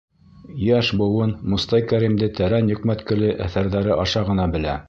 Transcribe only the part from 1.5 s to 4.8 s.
Мостай Кәримде тәрән йөкмәткеле әҫәрҙәре аша ғына белә.